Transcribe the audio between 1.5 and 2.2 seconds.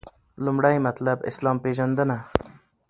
پیژندنه